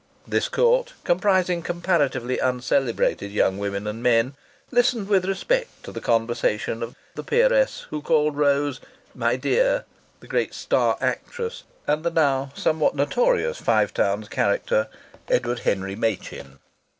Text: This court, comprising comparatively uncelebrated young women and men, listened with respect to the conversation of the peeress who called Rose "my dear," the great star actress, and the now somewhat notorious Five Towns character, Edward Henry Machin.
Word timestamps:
This 0.27 0.49
court, 0.49 0.93
comprising 1.03 1.61
comparatively 1.61 2.39
uncelebrated 2.39 3.31
young 3.31 3.59
women 3.59 3.85
and 3.85 4.01
men, 4.01 4.33
listened 4.71 5.07
with 5.07 5.25
respect 5.25 5.83
to 5.83 5.91
the 5.91 6.01
conversation 6.01 6.81
of 6.81 6.95
the 7.13 7.23
peeress 7.23 7.81
who 7.91 8.01
called 8.01 8.35
Rose 8.35 8.79
"my 9.13 9.35
dear," 9.35 9.85
the 10.19 10.27
great 10.27 10.55
star 10.55 10.97
actress, 11.01 11.65
and 11.85 12.03
the 12.03 12.09
now 12.09 12.49
somewhat 12.55 12.95
notorious 12.95 13.59
Five 13.59 13.93
Towns 13.93 14.27
character, 14.27 14.87
Edward 15.29 15.59
Henry 15.59 15.95
Machin. 15.95 16.57